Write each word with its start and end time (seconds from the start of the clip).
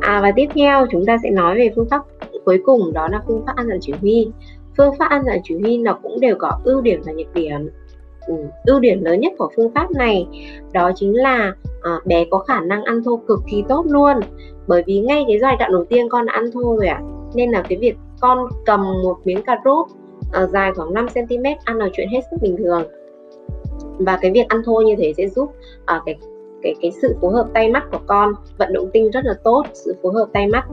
À, 0.00 0.20
và 0.22 0.32
tiếp 0.36 0.46
theo 0.54 0.86
chúng 0.90 1.06
ta 1.06 1.16
sẽ 1.22 1.30
nói 1.30 1.56
về 1.56 1.70
phương 1.76 1.88
pháp 1.90 2.02
cuối 2.44 2.60
cùng 2.64 2.92
đó 2.92 3.08
là 3.08 3.22
phương 3.26 3.42
pháp 3.46 3.56
ăn 3.56 3.68
dặn 3.68 3.78
chỉ 3.80 3.92
huy. 4.00 4.28
Phương 4.76 4.94
pháp 4.98 5.10
ăn 5.10 5.22
dặn 5.24 5.38
chỉ 5.44 5.54
huy 5.54 5.78
nó 5.78 5.98
cũng 6.02 6.20
đều 6.20 6.36
có 6.38 6.50
ưu 6.64 6.80
điểm 6.80 7.02
và 7.06 7.12
nhược 7.12 7.34
điểm. 7.34 7.70
Ừ, 8.26 8.34
ưu 8.64 8.80
điểm 8.80 9.04
lớn 9.04 9.20
nhất 9.20 9.32
của 9.38 9.50
phương 9.56 9.70
pháp 9.74 9.90
này 9.90 10.26
đó 10.72 10.90
chính 10.94 11.16
là 11.16 11.52
à, 11.82 12.00
bé 12.04 12.24
có 12.30 12.38
khả 12.38 12.60
năng 12.60 12.84
ăn 12.84 13.04
thô 13.04 13.16
cực 13.16 13.40
kỳ 13.50 13.64
tốt 13.68 13.86
luôn 13.86 14.16
bởi 14.66 14.82
vì 14.86 15.00
ngay 15.00 15.24
cái 15.28 15.38
giai 15.38 15.56
đoạn 15.58 15.72
đầu 15.72 15.84
tiên 15.84 16.08
con 16.08 16.26
ăn 16.26 16.50
thô 16.52 16.76
rồi 16.76 16.86
ạ 16.86 17.00
à. 17.00 17.06
nên 17.34 17.50
là 17.50 17.62
cái 17.68 17.78
việc 17.78 17.96
con 18.20 18.48
cầm 18.66 18.82
một 19.02 19.16
miếng 19.24 19.42
cà 19.42 19.58
rốt 19.64 19.86
à, 20.32 20.46
dài 20.46 20.72
khoảng 20.72 20.94
5 20.94 21.06
cm 21.14 21.44
ăn 21.64 21.76
là 21.76 21.88
chuyện 21.92 22.08
hết 22.08 22.20
sức 22.30 22.36
bình 22.42 22.56
thường 22.56 22.82
và 23.98 24.18
cái 24.22 24.30
việc 24.30 24.48
ăn 24.48 24.62
thô 24.64 24.80
như 24.80 24.94
thế 24.98 25.12
sẽ 25.16 25.28
giúp 25.28 25.50
à, 25.84 26.00
cái 26.06 26.16
cái 26.64 26.74
cái 26.82 26.92
sự 27.02 27.16
phối 27.20 27.32
hợp 27.32 27.46
tay 27.54 27.70
mắt 27.70 27.84
của 27.92 28.00
con 28.06 28.32
vận 28.58 28.72
động 28.72 28.90
tinh 28.92 29.10
rất 29.10 29.24
là 29.24 29.34
tốt 29.44 29.62
sự 29.74 29.94
phối 30.02 30.12
hợp 30.14 30.26
tay 30.32 30.46
mắt 30.48 30.64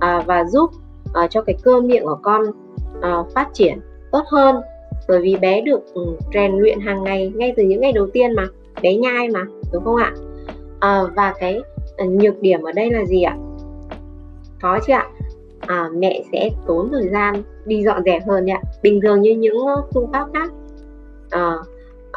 à, 0.00 0.22
và 0.26 0.44
giúp 0.44 0.70
à, 1.14 1.26
cho 1.30 1.42
cái 1.42 1.56
cơ 1.62 1.80
miệng 1.80 2.04
của 2.04 2.18
con 2.22 2.42
à, 3.02 3.16
phát 3.34 3.48
triển 3.52 3.80
tốt 4.12 4.22
hơn. 4.26 4.56
Bởi 5.08 5.20
vì 5.22 5.36
bé 5.36 5.60
được 5.60 5.80
rèn 5.94 6.16
rèn 6.34 6.52
luyện 6.58 6.80
hàng 6.80 7.04
ngày 7.04 7.32
ngay 7.34 7.54
từ 7.56 7.62
những 7.62 7.80
ngày 7.80 7.92
đầu 7.92 8.06
tiên 8.12 8.32
mà 8.32 8.46
bé 8.82 8.94
nhai 8.94 9.28
mà 9.28 9.44
đúng 9.72 9.84
không 9.84 9.96
ạ? 9.96 10.12
À, 10.80 11.02
và 11.16 11.34
cái 11.40 11.60
ờ, 11.96 12.04
nhược 12.04 12.40
điểm 12.40 12.62
ở 12.62 12.72
đây 12.72 12.90
là 12.90 13.04
gì 13.04 13.22
ạ? 13.22 13.36
Có 14.62 14.78
chứ 14.86 14.92
ạ. 14.92 15.06
À, 15.60 15.88
mẹ 15.94 16.22
sẽ 16.32 16.50
tốn 16.66 16.88
thời 16.92 17.08
gian 17.08 17.42
đi 17.66 17.82
dọn 17.84 18.02
dẹp 18.04 18.22
hơn 18.26 18.50
ạ. 18.50 18.60
Bình 18.82 19.00
thường 19.02 19.22
như 19.22 19.34
những 19.34 19.56
phương 19.94 20.12
pháp 20.12 20.26
khác. 20.34 20.50
À, 21.30 21.56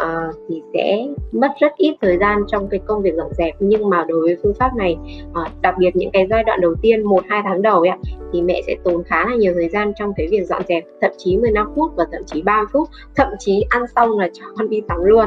Ờ, 0.02 0.32
thì 0.50 0.62
sẽ 0.74 1.08
mất 1.32 1.48
rất 1.60 1.72
ít 1.78 1.96
thời 2.02 2.18
gian 2.18 2.44
trong 2.48 2.68
cái 2.68 2.80
công 2.86 3.02
việc 3.02 3.14
dọn 3.16 3.34
dẹp. 3.34 3.56
Nhưng 3.60 3.90
mà 3.90 4.06
đối 4.08 4.22
với 4.22 4.38
phương 4.44 4.54
pháp 4.54 4.76
này 4.76 4.98
uh, 5.30 5.62
đặc 5.62 5.76
biệt 5.80 5.96
những 5.96 6.12
cái 6.12 6.28
giai 6.30 6.44
đoạn 6.44 6.62
đầu 6.62 6.76
tiên 6.82 7.04
một 7.04 7.24
hai 7.30 7.42
tháng 7.44 7.62
đầu 7.62 7.80
ấy, 7.80 7.98
thì 8.34 8.42
mẹ 8.42 8.62
sẽ 8.68 8.76
tốn 8.84 9.04
khá 9.04 9.26
là 9.30 9.36
nhiều 9.36 9.54
thời 9.54 9.70
gian 9.70 9.94
trong 9.96 10.14
cái 10.18 10.28
việc 10.32 10.46
dọn 10.48 10.62
dẹp 10.68 10.84
thậm 11.02 11.12
chí 11.18 11.38
15 11.38 11.72
phút 11.76 11.92
và 11.96 12.06
thậm 12.12 12.22
chí 12.26 12.42
30 12.42 12.66
phút 12.74 12.90
thậm 13.16 13.28
chí 13.40 13.66
ăn 13.70 13.88
xong 13.96 14.20
là 14.20 14.30
cho 14.34 14.46
con 14.58 14.70
đi 14.70 14.82
tắm 14.88 14.98
luôn. 15.04 15.26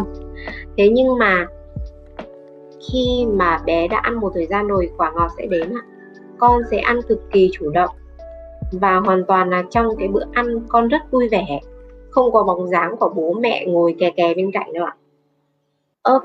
Thế 0.76 0.88
nhưng 0.88 1.18
mà 1.18 1.46
khi 2.90 3.26
mà 3.32 3.58
bé 3.66 3.88
đã 3.88 3.98
ăn 3.98 4.20
một 4.20 4.30
thời 4.34 4.46
gian 4.46 4.66
rồi 4.66 4.90
quả 4.96 5.12
ngọt 5.14 5.28
sẽ 5.38 5.46
đến 5.46 5.72
ạ. 5.74 5.82
Con 6.38 6.62
sẽ 6.70 6.78
ăn 6.78 7.02
cực 7.08 7.20
kỳ 7.32 7.50
chủ 7.52 7.70
động 7.70 7.90
và 8.72 8.96
hoàn 8.96 9.24
toàn 9.24 9.50
là 9.50 9.62
trong 9.70 9.96
cái 9.98 10.08
bữa 10.08 10.24
ăn 10.32 10.46
con 10.68 10.88
rất 10.88 11.10
vui 11.10 11.28
vẻ 11.28 11.60
không 12.14 12.32
có 12.32 12.42
bóng 12.42 12.68
dáng 12.68 12.96
của 13.00 13.12
bố 13.16 13.32
mẹ 13.40 13.66
ngồi 13.66 13.96
kè 13.98 14.10
kè 14.10 14.34
bên 14.34 14.50
cạnh 14.52 14.72
đâu 14.72 14.84
ạ. 14.84 14.96
Ok 16.02 16.22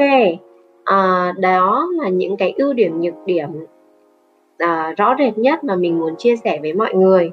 à, 0.84 1.34
đó 1.40 1.90
là 2.02 2.10
những 2.10 2.38
cái 2.38 2.54
ưu 2.58 2.74
điểm 2.74 3.02
nhược 3.02 3.14
điểm 3.26 3.50
à, 4.58 4.94
rõ 4.98 5.16
rệt 5.20 5.38
nhất 5.38 5.64
mà 5.64 5.76
mình 5.76 6.00
muốn 6.00 6.16
chia 6.18 6.36
sẻ 6.36 6.60
với 6.62 6.74
mọi 6.74 6.94
người. 6.94 7.32